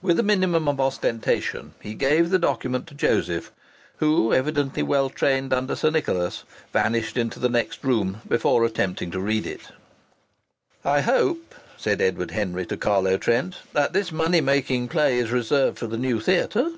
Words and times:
With 0.00 0.18
a 0.18 0.22
minimum 0.22 0.68
of 0.68 0.80
ostentation 0.80 1.74
he 1.82 1.92
gave 1.92 2.30
the 2.30 2.38
document 2.38 2.86
to 2.86 2.94
Joseph, 2.94 3.52
who, 3.98 4.32
evidently 4.32 4.82
well 4.82 5.10
trained 5.10 5.52
under 5.52 5.76
Sir 5.76 5.90
Nicholas, 5.90 6.44
vanished 6.72 7.18
into 7.18 7.38
the 7.38 7.50
next 7.50 7.84
room 7.84 8.22
before 8.26 8.64
attempting 8.64 9.10
to 9.10 9.20
read 9.20 9.46
it. 9.46 9.60
"I 10.82 11.02
hope," 11.02 11.54
said 11.76 12.00
Edward 12.00 12.30
Henry 12.30 12.64
to 12.64 12.78
Carlo 12.78 13.18
Trent, 13.18 13.56
"that 13.74 13.92
this 13.92 14.10
money 14.10 14.40
making 14.40 14.88
play 14.88 15.18
is 15.18 15.30
reserved 15.30 15.78
for 15.78 15.86
the 15.88 15.98
new 15.98 16.20
theatre?" 16.20 16.70